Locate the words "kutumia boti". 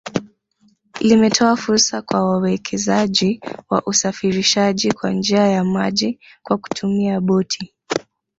6.57-7.75